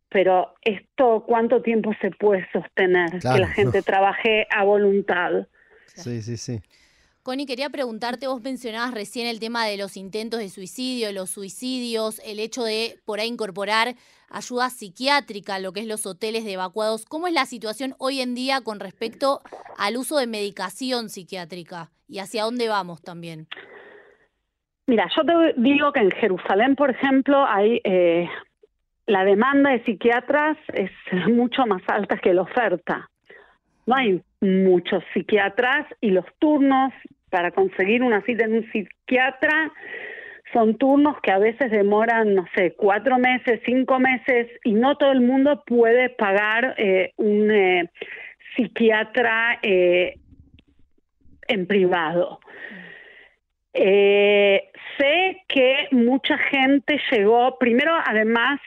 Pero 0.09 0.55
esto, 0.61 1.23
¿cuánto 1.27 1.61
tiempo 1.61 1.91
se 2.01 2.09
puede 2.09 2.47
sostener 2.51 3.19
que 3.19 3.39
la 3.39 3.47
gente 3.49 3.83
trabaje 3.83 4.47
a 4.49 4.63
voluntad? 4.63 5.47
Sí, 5.85 6.21
sí, 6.21 6.37
sí. 6.37 6.59
Connie, 7.25 7.47
quería 7.47 7.71
preguntarte, 7.71 8.27
vos 8.27 8.43
mencionabas 8.43 8.93
recién 8.93 9.25
el 9.25 9.39
tema 9.39 9.65
de 9.65 9.77
los 9.77 9.97
intentos 9.97 10.39
de 10.39 10.49
suicidio, 10.49 11.11
los 11.11 11.31
suicidios, 11.31 12.21
el 12.23 12.39
hecho 12.39 12.63
de 12.63 12.99
por 13.03 13.19
ahí 13.19 13.27
incorporar 13.27 13.95
ayuda 14.29 14.69
psiquiátrica, 14.69 15.57
lo 15.57 15.73
que 15.73 15.79
es 15.79 15.87
los 15.87 16.05
hoteles 16.05 16.45
de 16.45 16.53
evacuados. 16.53 17.07
¿Cómo 17.07 17.25
es 17.25 17.33
la 17.33 17.45
situación 17.45 17.95
hoy 17.97 18.21
en 18.21 18.35
día 18.35 18.61
con 18.63 18.79
respecto 18.79 19.41
al 19.75 19.97
uso 19.97 20.19
de 20.19 20.27
medicación 20.27 21.09
psiquiátrica 21.09 21.89
y 22.07 22.19
hacia 22.19 22.43
dónde 22.43 22.69
vamos 22.69 23.01
también? 23.01 23.47
Mira, 24.85 25.09
yo 25.17 25.23
te 25.25 25.59
digo 25.59 25.91
que 25.93 26.01
en 26.01 26.11
Jerusalén, 26.11 26.75
por 26.75 26.91
ejemplo, 26.91 27.43
hay 27.43 27.81
eh, 27.85 28.29
la 29.07 29.25
demanda 29.25 29.71
de 29.71 29.83
psiquiatras 29.83 30.57
es 30.75 30.91
mucho 31.27 31.65
más 31.65 31.81
alta 31.87 32.19
que 32.19 32.35
la 32.35 32.43
oferta. 32.43 33.09
No 33.87 33.95
hay 33.95 34.21
muchos 34.41 35.03
psiquiatras 35.11 35.87
y 36.01 36.11
los 36.11 36.25
turnos 36.37 36.93
para 37.35 37.51
conseguir 37.51 38.01
una 38.01 38.21
cita 38.21 38.45
en 38.45 38.53
un 38.53 38.71
psiquiatra 38.71 39.73
son 40.53 40.77
turnos 40.77 41.19
que 41.21 41.31
a 41.31 41.37
veces 41.37 41.69
demoran, 41.69 42.33
no 42.33 42.45
sé, 42.55 42.75
cuatro 42.77 43.17
meses, 43.17 43.59
cinco 43.65 43.99
meses 43.99 44.47
y 44.63 44.71
no 44.71 44.95
todo 44.95 45.11
el 45.11 45.19
mundo 45.19 45.61
puede 45.67 46.07
pagar 46.07 46.75
eh, 46.77 47.11
un 47.17 47.51
eh, 47.51 47.91
psiquiatra 48.55 49.59
eh, 49.61 50.13
en 51.49 51.67
privado. 51.67 52.39
sé 53.73 55.43
que 55.49 55.89
mucha 55.91 56.37
gente 56.37 57.01
llegó, 57.11 57.57
primero 57.59 57.91
además 58.05 58.61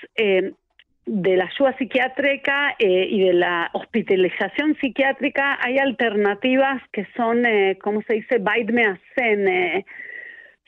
de 1.08 1.36
la 1.36 1.44
ayuda 1.44 1.76
psiquiátrica 1.78 2.76
eh, 2.78 3.08
y 3.10 3.24
de 3.24 3.32
la 3.32 3.70
hospitalización 3.72 4.76
psiquiátrica 4.76 5.58
hay 5.60 5.78
alternativas 5.78 6.82
que 6.92 7.06
son, 7.16 7.46
eh, 7.46 7.78
¿cómo 7.82 8.02
se 8.02 8.14
dice? 8.14 8.36
Hacen, 8.36 9.48
eh, 9.48 9.86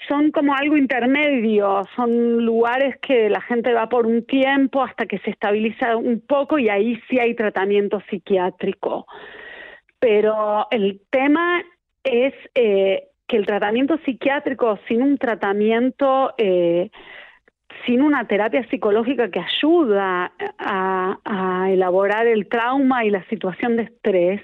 son 0.09 0.31
como 0.31 0.55
algo 0.55 0.79
intermedio, 0.79 1.87
son 1.95 2.45
lugares 2.45 2.97
que 3.03 3.29
la 3.29 3.43
gente 3.43 3.75
va 3.75 3.89
por 3.91 4.07
un 4.07 4.25
tiempo 4.25 4.83
hasta 4.83 5.05
que 5.05 5.19
se 5.19 5.31
estabiliza 5.31 5.97
un 5.97 6.21
poco 6.27 6.59
y 6.59 6.71
ahí 6.71 6.99
sí 7.09 7.19
hay 7.19 7.35
tratamiento 7.35 8.03
psiquiátrico. 8.09 9.07
Pero 9.99 10.67
el 10.71 11.03
tema 11.11 11.63
es 12.03 12.33
que 12.55 13.37
el 13.37 13.45
tratamiento 13.45 13.99
psiquiátrico 14.07 14.79
sin 14.89 15.03
un 15.03 15.19
tratamiento 15.19 16.35
sin 17.87 18.03
una 18.03 18.27
terapia 18.27 18.67
psicológica 18.69 19.31
que 19.31 19.41
ayuda 19.41 20.33
a, 20.59 21.69
elaborar 21.71 22.27
el 22.27 22.49
trauma 22.49 23.05
y 23.05 23.11
la 23.11 23.25
situación 23.29 23.77
de 23.77 23.85
estrés, 23.85 24.41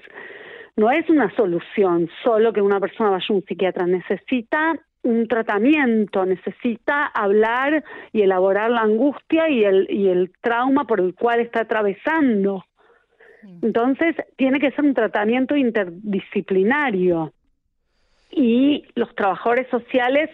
no 0.75 0.91
es 0.91 1.09
una 1.09 1.33
solución 1.35 2.09
solo 2.23 2.53
que 2.53 2.61
una 2.61 2.79
persona 2.79 3.09
vaya 3.09 3.25
a 3.29 3.33
un 3.33 3.43
psiquiatra, 3.43 3.85
necesita 3.85 4.79
un 5.03 5.27
tratamiento, 5.27 6.25
necesita 6.25 7.05
hablar 7.05 7.83
y 8.13 8.21
elaborar 8.21 8.71
la 8.71 8.81
angustia 8.81 9.49
y 9.49 9.63
el, 9.63 9.87
y 9.89 10.09
el 10.09 10.31
trauma 10.41 10.85
por 10.85 10.99
el 10.99 11.13
cual 11.15 11.39
está 11.39 11.61
atravesando. 11.61 12.65
Mm. 13.43 13.65
Entonces, 13.65 14.15
tiene 14.35 14.59
que 14.59 14.71
ser 14.71 14.85
un 14.85 14.93
tratamiento 14.93 15.55
interdisciplinario. 15.55 17.33
Y 18.31 18.85
los 18.95 19.13
trabajadores 19.15 19.67
sociales 19.69 20.29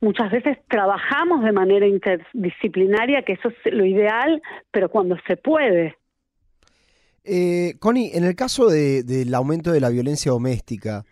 muchas 0.00 0.30
veces 0.30 0.58
trabajamos 0.68 1.44
de 1.44 1.52
manera 1.52 1.86
interdisciplinaria, 1.86 3.22
que 3.22 3.34
eso 3.34 3.48
es 3.48 3.72
lo 3.72 3.84
ideal, 3.84 4.42
pero 4.70 4.88
cuando 4.88 5.16
se 5.26 5.36
puede. 5.36 5.96
Eh, 7.24 7.74
Connie, 7.78 8.12
en 8.14 8.24
el 8.24 8.34
caso 8.34 8.68
del 8.68 9.34
aumento 9.34 9.70
de 9.72 9.80
la 9.80 9.90
violencia 9.90 10.32
doméstica, 10.32 11.04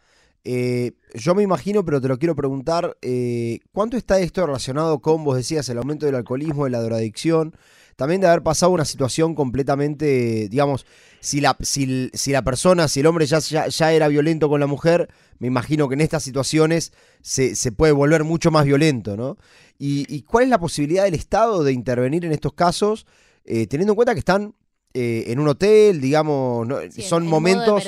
eh, 0.45 0.93
yo 1.15 1.35
me 1.35 1.43
imagino, 1.43 1.85
pero 1.85 2.01
te 2.01 2.09
lo 2.09 2.19
quiero 2.19 2.37
preguntar, 2.37 2.97
eh, 3.03 3.59
¿cuánto 3.73 3.97
está 3.97 4.21
esto 4.21 4.47
relacionado 4.47 5.01
con, 5.01 5.25
vos 5.25 5.37
decías, 5.37 5.69
el 5.69 5.79
aumento 5.79 6.07
del 6.07 6.15
alcoholismo, 6.15 6.65
de 6.65 6.71
la 6.71 6.81
drogadicción? 6.81 7.57
También 7.97 8.21
de 8.21 8.27
haber 8.27 8.43
pasado 8.43 8.73
una 8.73 8.85
situación 8.85 9.35
completamente, 9.35 10.49
digamos, 10.51 10.85
si 11.21 11.41
la, 11.41 11.57
si, 11.61 12.11
la 12.27 12.43
persona, 12.43 12.89
si 12.89 13.01
el 13.01 13.07
hombre 13.07 13.25
ya, 13.27 13.39
ya, 13.39 13.93
era 13.93 14.07
violento 14.09 14.51
con 14.51 14.61
la 14.61 14.67
mujer, 14.67 15.09
me 15.39 15.47
imagino 15.47 15.89
que 15.89 15.95
en 15.95 16.03
estas 16.03 16.23
situaciones 16.23 16.93
se, 17.23 17.57
se 17.57 17.73
puede 17.73 17.93
volver 17.93 18.23
mucho 18.23 18.51
más 18.51 18.67
violento, 18.67 19.17
¿no? 19.17 19.39
Y, 19.79 20.23
cuál 20.23 20.45
es 20.45 20.51
la 20.51 20.61
posibilidad 20.61 21.05
del 21.05 21.15
Estado 21.15 21.65
de 21.65 21.73
intervenir 21.73 22.25
en 22.25 22.33
estos 22.33 22.53
casos, 22.53 23.07
eh, 23.45 23.67
teniendo 23.67 23.93
en 23.93 23.97
cuenta 23.97 24.15
que 24.15 24.21
están 24.21 24.55
eh, 24.95 25.25
en 25.27 25.41
un 25.41 25.49
hotel, 25.49 26.01
digamos, 26.01 26.69
son 26.91 27.27
momentos 27.27 27.87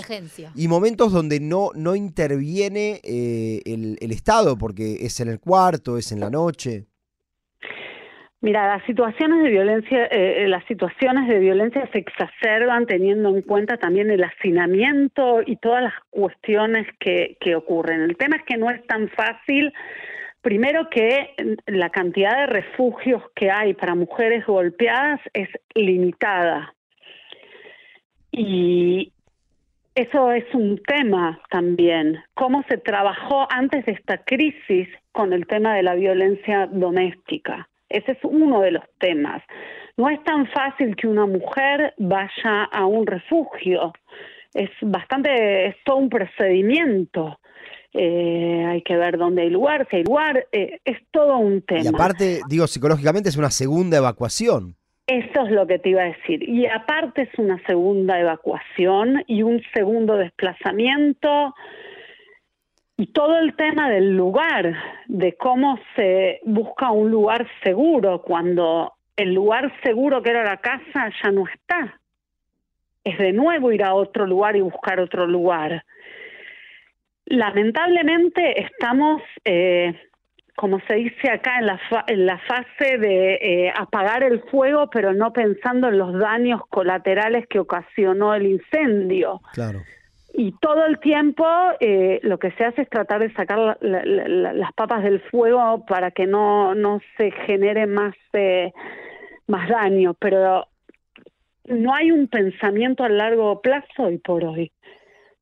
y 0.54 0.68
momentos 0.68 1.12
donde 1.12 1.38
no, 1.38 1.70
no 1.74 1.94
interviene 1.94 3.00
eh, 3.04 3.62
el, 3.64 3.98
el, 4.00 4.12
Estado, 4.12 4.58
porque 4.58 5.06
es 5.06 5.20
en 5.20 5.28
el 5.28 5.38
cuarto, 5.38 5.96
es 5.96 6.12
en 6.12 6.20
la 6.20 6.28
noche. 6.28 6.87
Mira, 8.40 8.68
las 8.68 8.84
situaciones 8.84 9.42
de 9.42 9.50
violencia, 9.50 10.06
eh, 10.06 10.46
las 10.46 10.64
situaciones 10.66 11.28
de 11.28 11.40
violencia 11.40 11.88
se 11.92 11.98
exacerban 11.98 12.86
teniendo 12.86 13.30
en 13.30 13.42
cuenta 13.42 13.76
también 13.78 14.10
el 14.10 14.22
hacinamiento 14.22 15.42
y 15.44 15.56
todas 15.56 15.82
las 15.82 15.94
cuestiones 16.10 16.86
que, 17.00 17.36
que 17.40 17.56
ocurren. 17.56 18.02
El 18.02 18.16
tema 18.16 18.36
es 18.36 18.44
que 18.44 18.56
no 18.56 18.70
es 18.70 18.86
tan 18.86 19.08
fácil 19.08 19.72
Primero 20.40 20.88
que 20.88 21.34
la 21.66 21.90
cantidad 21.90 22.36
de 22.38 22.46
refugios 22.46 23.22
que 23.34 23.50
hay 23.50 23.74
para 23.74 23.94
mujeres 23.94 24.46
golpeadas 24.46 25.20
es 25.32 25.48
limitada. 25.74 26.74
Y 28.30 29.12
eso 29.94 30.30
es 30.30 30.44
un 30.54 30.80
tema 30.86 31.40
también, 31.50 32.22
cómo 32.34 32.62
se 32.68 32.78
trabajó 32.78 33.48
antes 33.50 33.84
de 33.86 33.92
esta 33.92 34.18
crisis 34.18 34.88
con 35.10 35.32
el 35.32 35.46
tema 35.46 35.74
de 35.74 35.82
la 35.82 35.96
violencia 35.96 36.68
doméstica. 36.70 37.68
Ese 37.88 38.12
es 38.12 38.18
uno 38.22 38.60
de 38.60 38.72
los 38.72 38.84
temas. 38.98 39.42
No 39.96 40.08
es 40.08 40.22
tan 40.24 40.46
fácil 40.48 40.94
que 40.96 41.06
una 41.06 41.26
mujer 41.26 41.94
vaya 41.98 42.64
a 42.70 42.86
un 42.86 43.06
refugio. 43.06 43.92
Es 44.54 44.70
bastante, 44.82 45.66
es 45.68 45.76
todo 45.84 45.96
un 45.96 46.08
procedimiento. 46.08 47.38
Eh, 47.94 48.64
hay 48.68 48.82
que 48.82 48.96
ver 48.96 49.16
dónde 49.16 49.42
hay 49.42 49.50
lugar, 49.50 49.86
si 49.90 49.96
hay 49.96 50.04
lugar, 50.04 50.46
eh, 50.52 50.78
es 50.84 50.98
todo 51.10 51.38
un 51.38 51.62
tema. 51.62 51.82
Y 51.82 51.86
aparte, 51.88 52.40
digo, 52.48 52.66
psicológicamente 52.66 53.30
es 53.30 53.36
una 53.36 53.50
segunda 53.50 53.96
evacuación. 53.96 54.76
Eso 55.06 55.46
es 55.46 55.50
lo 55.50 55.66
que 55.66 55.78
te 55.78 55.88
iba 55.88 56.02
a 56.02 56.12
decir. 56.12 56.46
Y 56.46 56.66
aparte 56.66 57.22
es 57.22 57.38
una 57.38 57.58
segunda 57.66 58.20
evacuación 58.20 59.24
y 59.26 59.42
un 59.42 59.62
segundo 59.72 60.16
desplazamiento 60.16 61.54
todo 63.06 63.38
el 63.38 63.54
tema 63.54 63.88
del 63.88 64.16
lugar, 64.16 64.76
de 65.06 65.36
cómo 65.36 65.78
se 65.94 66.40
busca 66.44 66.90
un 66.90 67.10
lugar 67.10 67.46
seguro 67.62 68.22
cuando 68.22 68.92
el 69.16 69.32
lugar 69.34 69.72
seguro 69.82 70.22
que 70.22 70.30
era 70.30 70.44
la 70.44 70.58
casa 70.58 71.10
ya 71.22 71.30
no 71.30 71.44
está. 71.46 72.00
Es 73.04 73.16
de 73.18 73.32
nuevo 73.32 73.72
ir 73.72 73.84
a 73.84 73.94
otro 73.94 74.26
lugar 74.26 74.56
y 74.56 74.60
buscar 74.60 75.00
otro 75.00 75.26
lugar. 75.26 75.84
Lamentablemente 77.26 78.60
estamos 78.60 79.22
eh, 79.44 79.94
como 80.58 80.80
se 80.88 80.96
dice 80.96 81.30
acá, 81.30 81.60
en 81.60 81.66
la, 81.66 81.80
en 82.08 82.26
la 82.26 82.36
fase 82.38 82.98
de 82.98 83.34
eh, 83.34 83.72
apagar 83.76 84.24
el 84.24 84.42
fuego, 84.50 84.90
pero 84.90 85.14
no 85.14 85.32
pensando 85.32 85.86
en 85.86 85.98
los 85.98 86.18
daños 86.18 86.62
colaterales 86.68 87.46
que 87.46 87.60
ocasionó 87.60 88.34
el 88.34 88.44
incendio. 88.44 89.40
Claro. 89.52 89.82
Y 90.38 90.52
todo 90.60 90.86
el 90.86 91.00
tiempo 91.00 91.44
eh, 91.80 92.20
lo 92.22 92.38
que 92.38 92.52
se 92.52 92.64
hace 92.64 92.82
es 92.82 92.88
tratar 92.88 93.18
de 93.18 93.32
sacar 93.32 93.76
las 93.80 94.72
papas 94.74 95.02
del 95.02 95.18
fuego 95.18 95.84
para 95.84 96.12
que 96.12 96.28
no, 96.28 96.76
no 96.76 97.00
se 97.16 97.32
genere 97.32 97.88
más, 97.88 98.14
eh, 98.34 98.72
más 99.48 99.68
daño, 99.68 100.14
pero 100.14 100.68
no 101.64 101.92
hay 101.92 102.12
un 102.12 102.28
pensamiento 102.28 103.02
a 103.02 103.08
largo 103.08 103.60
plazo 103.60 104.04
hoy 104.04 104.18
por 104.18 104.44
hoy, 104.44 104.70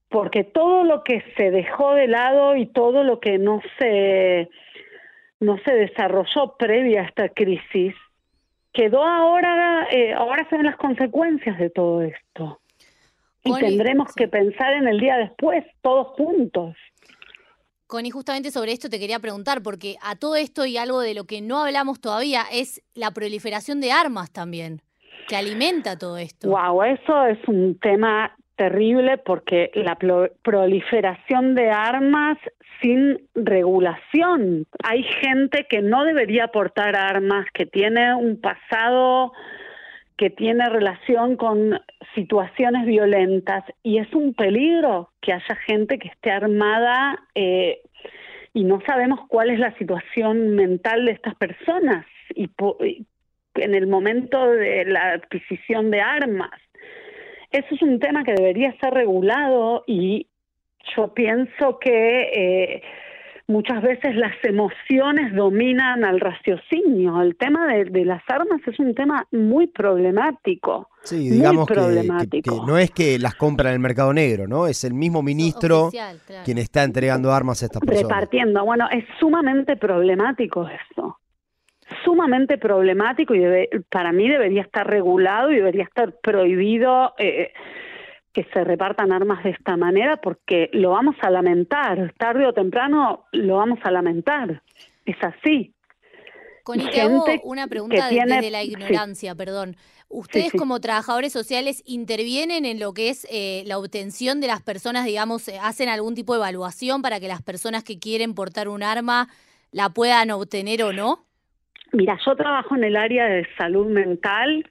porque 0.08 0.44
todo 0.44 0.82
lo 0.84 1.04
que 1.04 1.22
se 1.36 1.50
dejó 1.50 1.92
de 1.92 2.08
lado 2.08 2.56
y 2.56 2.64
todo 2.64 3.04
lo 3.04 3.20
que 3.20 3.36
no 3.36 3.60
se 3.78 4.48
no 5.40 5.58
se 5.58 5.74
desarrolló 5.74 6.56
previa 6.56 7.02
a 7.02 7.04
esta 7.04 7.28
crisis, 7.28 7.94
quedó 8.72 9.04
ahora, 9.04 9.88
eh, 9.90 10.14
ahora 10.14 10.48
se 10.48 10.56
ven 10.56 10.64
las 10.64 10.78
consecuencias 10.78 11.58
de 11.58 11.68
todo 11.68 12.00
esto. 12.00 12.60
Y 13.46 13.60
tendremos 13.60 14.12
que 14.14 14.28
pensar 14.28 14.74
en 14.74 14.88
el 14.88 14.98
día 14.98 15.16
después, 15.16 15.64
todos 15.82 16.08
juntos. 16.16 16.74
Connie, 17.86 18.10
justamente 18.10 18.50
sobre 18.50 18.72
esto 18.72 18.88
te 18.88 18.98
quería 18.98 19.20
preguntar, 19.20 19.62
porque 19.62 19.96
a 20.02 20.16
todo 20.16 20.34
esto 20.36 20.66
y 20.66 20.76
algo 20.76 21.00
de 21.00 21.14
lo 21.14 21.24
que 21.24 21.40
no 21.40 21.62
hablamos 21.62 22.00
todavía 22.00 22.42
es 22.52 22.82
la 22.94 23.12
proliferación 23.12 23.80
de 23.80 23.92
armas 23.92 24.32
también, 24.32 24.82
que 25.28 25.36
alimenta 25.36 25.96
todo 25.96 26.18
esto. 26.18 26.48
Wow, 26.48 26.82
eso 26.82 27.26
es 27.26 27.38
un 27.46 27.78
tema 27.78 28.36
terrible 28.56 29.18
porque 29.18 29.70
la 29.74 29.96
proliferación 30.42 31.54
de 31.54 31.70
armas 31.70 32.38
sin 32.80 33.28
regulación. 33.34 34.66
Hay 34.82 35.02
gente 35.04 35.66
que 35.68 35.80
no 35.80 36.04
debería 36.04 36.48
portar 36.48 36.96
armas, 36.96 37.46
que 37.54 37.66
tiene 37.66 38.14
un 38.14 38.40
pasado 38.40 39.32
que 40.16 40.30
tiene 40.30 40.68
relación 40.68 41.36
con 41.36 41.80
situaciones 42.14 42.86
violentas 42.86 43.64
y 43.82 43.98
es 43.98 44.12
un 44.14 44.32
peligro 44.34 45.10
que 45.20 45.32
haya 45.32 45.54
gente 45.66 45.98
que 45.98 46.08
esté 46.08 46.30
armada 46.30 47.22
eh, 47.34 47.80
y 48.54 48.64
no 48.64 48.80
sabemos 48.86 49.20
cuál 49.28 49.50
es 49.50 49.58
la 49.58 49.76
situación 49.76 50.54
mental 50.54 51.04
de 51.04 51.12
estas 51.12 51.34
personas 51.34 52.06
y 52.34 52.50
en 53.56 53.74
el 53.74 53.86
momento 53.86 54.50
de 54.50 54.86
la 54.86 55.12
adquisición 55.12 55.90
de 55.90 56.00
armas. 56.00 56.50
Eso 57.50 57.74
es 57.74 57.82
un 57.82 58.00
tema 58.00 58.24
que 58.24 58.34
debería 58.34 58.74
ser 58.80 58.94
regulado 58.94 59.84
y 59.86 60.26
yo 60.96 61.12
pienso 61.14 61.78
que 61.78 62.22
eh, 62.22 62.82
muchas 63.48 63.82
veces 63.82 64.14
las 64.16 64.34
emociones 64.42 65.34
dominan 65.34 66.04
al 66.04 66.20
raciocinio. 66.20 67.20
El 67.22 67.36
tema 67.36 67.66
de, 67.66 68.04
las 68.04 68.22
armas 68.28 68.60
es 68.66 68.78
un 68.78 68.94
tema 68.94 69.26
muy 69.30 69.66
problemático. 69.66 70.88
Sí, 71.02 71.30
digamos 71.30 71.68
Que, 71.68 72.50
no 72.66 72.78
es 72.78 72.90
que 72.90 73.18
las 73.18 73.34
compra 73.36 73.70
en 73.70 73.74
el 73.74 73.80
mercado 73.80 74.12
negro, 74.12 74.48
¿no? 74.48 74.66
Es 74.66 74.84
el 74.84 74.94
mismo 74.94 75.22
ministro 75.22 75.90
quien 76.44 76.58
está 76.58 76.82
entregando 76.82 77.32
armas 77.32 77.62
a 77.62 77.66
estas 77.66 77.80
personas. 77.80 78.02
Repartiendo. 78.02 78.64
Bueno, 78.64 78.88
es 78.90 79.04
sumamente 79.20 79.76
problemático 79.76 80.68
eso 80.68 81.18
sumamente 82.04 82.58
problemático 82.58 83.34
y 83.34 83.44
para 83.90 84.12
mí 84.12 84.28
debería 84.28 84.62
estar 84.62 84.86
regulado 84.88 85.52
y 85.52 85.56
debería 85.56 85.84
estar 85.84 86.14
prohibido 86.20 87.14
eh, 87.18 87.52
que 88.36 88.44
se 88.52 88.64
repartan 88.64 89.12
armas 89.12 89.42
de 89.44 89.48
esta 89.48 89.78
manera 89.78 90.18
porque 90.18 90.68
lo 90.74 90.90
vamos 90.90 91.16
a 91.22 91.30
lamentar, 91.30 92.12
tarde 92.18 92.46
o 92.46 92.52
temprano 92.52 93.24
lo 93.32 93.56
vamos 93.56 93.78
a 93.82 93.90
lamentar. 93.90 94.62
Es 95.06 95.16
así. 95.22 95.72
Con 96.62 96.78
te 96.78 97.00
hago 97.00 97.24
una 97.44 97.66
pregunta 97.66 98.10
desde 98.10 98.50
la 98.50 98.62
ignorancia, 98.62 99.34
perdón. 99.34 99.76
¿Ustedes 100.10 100.52
como 100.52 100.80
trabajadores 100.80 101.32
sociales 101.32 101.82
intervienen 101.86 102.66
en 102.66 102.78
lo 102.78 102.92
que 102.92 103.08
es 103.08 103.26
eh, 103.30 103.62
la 103.64 103.78
obtención 103.78 104.42
de 104.42 104.48
las 104.48 104.60
personas, 104.62 105.06
digamos, 105.06 105.48
eh, 105.48 105.58
hacen 105.58 105.88
algún 105.88 106.14
tipo 106.14 106.34
de 106.34 106.40
evaluación 106.40 107.00
para 107.00 107.20
que 107.20 107.28
las 107.28 107.40
personas 107.40 107.84
que 107.84 107.98
quieren 107.98 108.34
portar 108.34 108.68
un 108.68 108.82
arma 108.82 109.28
la 109.72 109.88
puedan 109.88 110.30
obtener 110.30 110.82
o 110.82 110.92
no? 110.92 111.24
Mira, 111.92 112.18
yo 112.26 112.36
trabajo 112.36 112.76
en 112.76 112.84
el 112.84 112.96
área 112.96 113.24
de 113.24 113.46
salud 113.56 113.86
mental 113.86 114.68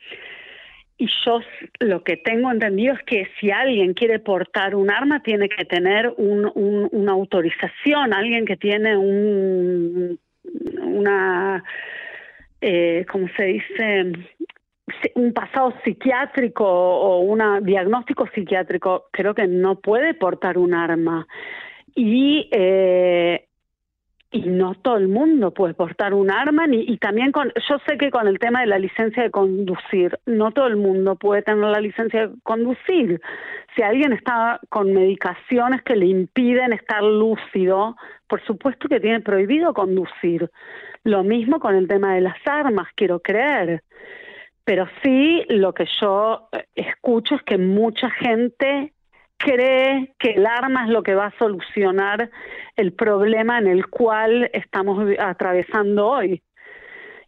y 0.98 1.08
yo 1.26 1.42
lo 1.80 2.04
que 2.04 2.18
tengo 2.18 2.52
entendido 2.52 2.94
es 2.94 3.04
que 3.04 3.28
si 3.40 3.52
alguien 3.52 3.94
quiere 3.94 4.20
portar 4.20 4.76
un 4.76 4.90
arma 4.90 5.22
tiene 5.22 5.50
que 5.50 5.66
tener 5.66 6.14
una 6.18 7.12
autorización, 7.12 8.14
alguien 8.14 8.46
que 8.46 8.56
tiene 8.56 8.96
un, 8.96 10.18
una, 10.82 11.64
eh, 12.62 13.06
¿cómo 13.12 13.28
se 13.36 13.44
dice? 13.44 14.12
un 15.16 15.34
pasado 15.34 15.74
psiquiátrico 15.84 16.64
o 16.66 17.20
un 17.20 17.42
diagnóstico 17.66 18.28
psiquiátrico, 18.34 19.06
creo 19.12 19.34
que 19.34 19.48
no 19.48 19.80
puede 19.80 20.14
portar 20.14 20.58
un 20.58 20.74
arma. 20.74 21.28
Y 21.96 22.48
eh, 22.52 23.45
y 24.36 24.42
no 24.50 24.76
todo 24.76 24.98
el 24.98 25.08
mundo 25.08 25.54
puede 25.54 25.74
portar 25.74 26.14
un 26.14 26.30
arma 26.30 26.68
ni, 26.68 26.82
y 26.82 26.98
también 26.98 27.32
con 27.32 27.54
yo 27.70 27.78
sé 27.88 27.98
que 27.98 28.12
con 28.12 28.28
el 28.28 28.38
tema 28.38 28.60
de 28.60 28.68
la 28.68 28.78
licencia 28.78 29.24
de 29.24 29.32
conducir 29.32 30.20
no 30.26 30.52
todo 30.52 30.68
el 30.68 30.76
mundo 30.76 31.16
puede 31.16 31.42
tener 31.42 31.64
la 31.64 31.80
licencia 31.80 32.28
de 32.28 32.36
conducir. 32.44 33.22
Si 33.76 33.82
alguien 33.82 34.12
está 34.12 34.60
con 34.70 34.94
medicaciones 34.94 35.82
que 35.84 35.96
le 35.96 36.08
impiden 36.08 36.74
estar 36.74 37.02
lúcido 37.02 37.96
por 38.28 38.44
supuesto 38.46 38.90
que 38.90 39.00
tiene 39.00 39.22
prohibido 39.22 39.74
conducir. 39.74 40.50
Lo 41.04 41.24
mismo 41.24 41.60
con 41.60 41.76
el 41.76 41.88
tema 41.88 42.16
de 42.16 42.22
las 42.22 42.38
armas 42.46 42.88
quiero 42.96 43.22
creer. 43.22 43.84
Pero 44.66 44.88
sí 45.04 45.46
lo 45.50 45.74
que 45.74 45.86
yo 46.02 46.50
eh, 46.52 46.66
escucho 46.76 47.36
es 47.36 47.44
que 47.44 47.58
mucha 47.58 48.10
gente 48.10 48.95
cree 49.38 50.14
que 50.20 50.32
el 50.32 50.46
arma 50.46 50.86
es 50.86 50.90
lo 50.90 51.04
que 51.04 51.16
va 51.16 51.28
a 51.28 51.38
solucionar 51.38 52.30
el 52.76 52.94
problema 52.94 53.60
en 53.60 53.68
el 53.68 53.88
cual 53.88 54.50
estamos 54.54 55.04
atravesando 55.20 56.08
hoy. 56.08 56.42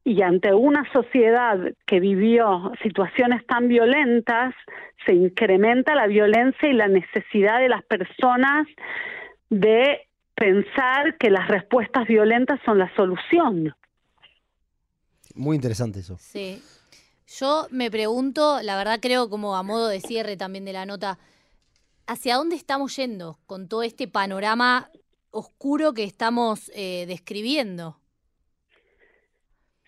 Y 0.03 0.21
ante 0.21 0.53
una 0.53 0.89
sociedad 0.93 1.57
que 1.85 1.99
vivió 1.99 2.71
situaciones 2.81 3.45
tan 3.45 3.67
violentas, 3.67 4.53
se 5.05 5.13
incrementa 5.13 5.95
la 5.95 6.07
violencia 6.07 6.69
y 6.69 6.73
la 6.73 6.87
necesidad 6.87 7.59
de 7.59 7.69
las 7.69 7.83
personas 7.83 8.67
de 9.49 10.07
pensar 10.35 11.17
que 11.17 11.29
las 11.29 11.47
respuestas 11.47 12.07
violentas 12.07 12.59
son 12.63 12.77
la 12.77 12.93
solución. 12.95 13.73
Muy 15.35 15.55
interesante 15.55 15.99
eso. 15.99 16.17
Sí. 16.19 16.61
Yo 17.27 17.67
me 17.71 17.91
pregunto, 17.91 18.61
la 18.63 18.77
verdad 18.77 18.99
creo 19.01 19.29
como 19.29 19.55
a 19.55 19.63
modo 19.63 19.89
de 19.89 19.99
cierre 19.99 20.37
también 20.37 20.63
de 20.63 20.73
la 20.73 20.85
nota, 20.85 21.17
¿hacia 22.07 22.35
dónde 22.35 22.55
estamos 22.55 22.95
yendo 22.95 23.37
con 23.45 23.67
todo 23.67 23.83
este 23.83 24.07
panorama 24.07 24.89
oscuro 25.31 25.93
que 25.93 26.03
estamos 26.03 26.71
eh, 26.75 27.05
describiendo? 27.07 27.97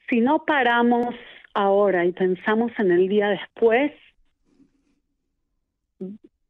Si 0.09 0.19
no 0.21 0.43
paramos 0.45 1.15
ahora 1.53 2.05
y 2.05 2.11
pensamos 2.11 2.71
en 2.77 2.91
el 2.91 3.07
día 3.07 3.29
después, 3.29 3.91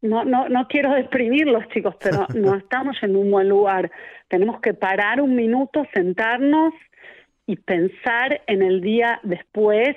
no, 0.01 0.23
no, 0.23 0.49
no 0.49 0.67
quiero 0.67 0.93
deprimirlos, 0.93 1.67
chicos, 1.69 1.95
pero 2.01 2.25
no 2.35 2.55
estamos 2.55 2.97
en 3.01 3.15
un 3.15 3.31
buen 3.31 3.49
lugar. 3.49 3.91
Tenemos 4.27 4.59
que 4.61 4.73
parar 4.73 5.21
un 5.21 5.35
minuto, 5.35 5.85
sentarnos 5.93 6.73
y 7.45 7.55
pensar 7.57 8.41
en 8.47 8.61
el 8.61 8.81
día 8.81 9.19
después 9.23 9.95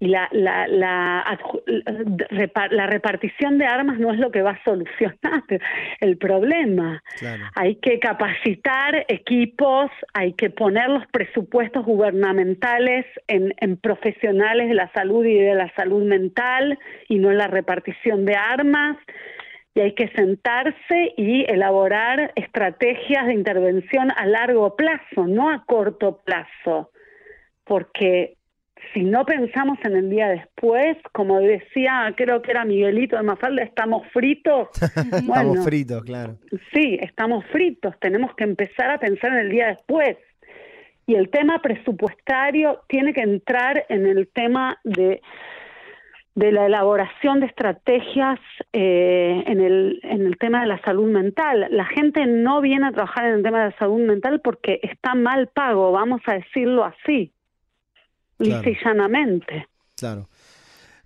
la, 0.00 0.28
la, 0.32 0.66
la, 0.66 1.38
la, 2.70 2.86
repartición 2.86 3.58
de 3.58 3.66
armas 3.66 3.98
no 3.98 4.12
es 4.12 4.18
lo 4.18 4.30
que 4.30 4.42
va 4.42 4.50
a 4.50 4.64
solucionar 4.64 5.44
el 6.00 6.18
problema. 6.18 7.02
Hay 7.54 7.76
que 7.76 7.98
capacitar 8.00 9.06
equipos, 9.08 9.90
hay 10.12 10.32
que 10.34 10.50
poner 10.50 10.90
los 10.90 11.06
presupuestos 11.06 11.84
gubernamentales 11.84 13.06
en, 13.28 13.54
en 13.58 13.76
profesionales 13.76 14.68
de 14.68 14.74
la 14.74 14.92
salud 14.92 15.24
y 15.24 15.38
de 15.38 15.54
la 15.54 15.72
salud 15.74 16.04
mental 16.04 16.78
y 17.08 17.18
no 17.18 17.30
en 17.30 17.38
la 17.38 17.46
repartición 17.46 18.24
de 18.24 18.34
armas 18.34 18.98
y 19.74 19.80
hay 19.80 19.94
que 19.94 20.08
sentarse 20.08 21.14
y 21.16 21.50
elaborar 21.50 22.32
estrategias 22.36 23.26
de 23.26 23.34
intervención 23.34 24.12
a 24.16 24.24
largo 24.24 24.76
plazo, 24.76 25.26
no 25.26 25.50
a 25.50 25.64
corto 25.64 26.22
plazo, 26.24 26.92
porque 27.64 28.36
si 28.92 29.04
no 29.04 29.24
pensamos 29.24 29.78
en 29.84 29.96
el 29.96 30.10
día 30.10 30.28
después, 30.28 30.96
como 31.12 31.40
decía, 31.40 32.12
creo 32.16 32.42
que 32.42 32.50
era 32.50 32.64
Miguelito 32.64 33.16
de 33.16 33.22
Mafalda, 33.22 33.62
estamos 33.62 34.06
fritos. 34.12 34.68
estamos 35.12 35.64
fritos, 35.64 36.02
claro. 36.04 36.36
Sí, 36.72 36.98
estamos 37.00 37.44
fritos, 37.46 37.94
tenemos 38.00 38.34
que 38.34 38.44
empezar 38.44 38.90
a 38.90 38.98
pensar 38.98 39.32
en 39.32 39.38
el 39.38 39.50
día 39.50 39.68
después. 39.68 40.16
Y 41.06 41.14
el 41.14 41.28
tema 41.28 41.60
presupuestario 41.60 42.82
tiene 42.88 43.12
que 43.12 43.20
entrar 43.20 43.84
en 43.90 44.06
el 44.06 44.28
tema 44.28 44.78
de, 44.84 45.20
de 46.34 46.52
la 46.52 46.66
elaboración 46.66 47.40
de 47.40 47.46
estrategias 47.46 48.40
eh, 48.72 49.44
en, 49.46 49.60
el, 49.60 50.00
en 50.02 50.24
el 50.26 50.38
tema 50.38 50.62
de 50.62 50.66
la 50.66 50.80
salud 50.80 51.10
mental. 51.10 51.68
La 51.70 51.84
gente 51.84 52.26
no 52.26 52.62
viene 52.62 52.86
a 52.86 52.92
trabajar 52.92 53.26
en 53.26 53.34
el 53.34 53.42
tema 53.42 53.64
de 53.64 53.70
la 53.70 53.78
salud 53.78 54.00
mental 54.00 54.40
porque 54.42 54.80
está 54.82 55.14
mal 55.14 55.48
pago, 55.48 55.92
vamos 55.92 56.22
a 56.26 56.34
decirlo 56.34 56.84
así 56.84 57.34
claro. 58.38 58.70
llanamente. 58.84 59.66
Claro. 59.96 60.28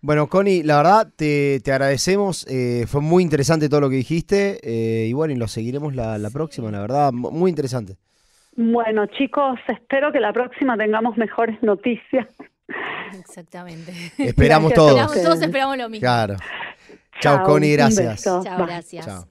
Bueno, 0.00 0.28
Connie, 0.28 0.62
la 0.62 0.76
verdad 0.76 1.12
te, 1.16 1.60
te 1.60 1.72
agradecemos. 1.72 2.46
Eh, 2.48 2.86
fue 2.86 3.00
muy 3.00 3.22
interesante 3.22 3.68
todo 3.68 3.80
lo 3.80 3.90
que 3.90 3.96
dijiste. 3.96 4.60
Eh, 4.62 5.06
y 5.08 5.12
bueno, 5.12 5.34
y 5.34 5.36
lo 5.36 5.48
seguiremos 5.48 5.94
la, 5.94 6.18
la 6.18 6.30
próxima, 6.30 6.70
la 6.70 6.80
verdad, 6.80 7.12
muy 7.12 7.50
interesante. 7.50 7.96
Bueno, 8.56 9.06
chicos, 9.06 9.58
espero 9.68 10.12
que 10.12 10.20
la 10.20 10.32
próxima 10.32 10.76
tengamos 10.76 11.16
mejores 11.16 11.62
noticias. 11.62 12.26
Exactamente. 13.18 13.92
Esperamos 14.18 14.72
todos. 14.74 15.12
todos 15.12 15.40
esperamos 15.40 15.76
lo 15.78 15.88
mismo. 15.88 16.00
Claro. 16.00 16.36
Chao, 17.20 17.42
Connie, 17.44 17.72
gracias. 17.72 18.22
Chao, 18.22 18.42
gracias. 18.42 19.26